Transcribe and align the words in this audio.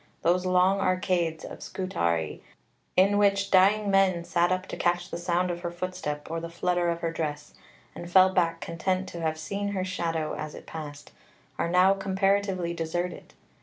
Those 0.23 0.47
long 0.47 0.79
arcades 0.79 1.45
of 1.45 1.61
Scutari 1.61 2.41
in 2.97 3.19
which 3.19 3.51
dying 3.51 3.91
men 3.91 4.23
sat 4.23 4.51
up 4.51 4.65
to 4.69 4.75
catch 4.75 5.11
the 5.11 5.17
sound 5.19 5.51
of 5.51 5.59
her 5.59 5.69
footstep 5.69 6.25
or 6.31 6.39
the 6.39 6.49
flutter 6.49 6.89
of 6.89 7.01
her 7.01 7.11
dress, 7.11 7.53
and 7.93 8.09
fell 8.09 8.33
back 8.33 8.61
content 8.61 9.07
to 9.09 9.21
have 9.21 9.37
seen 9.37 9.73
her 9.73 9.85
shadow 9.85 10.33
as 10.33 10.55
it 10.55 10.65
passed, 10.65 11.11
are 11.59 11.69
now 11.69 11.93
comparatively 11.93 12.73
deserted. 12.73 13.35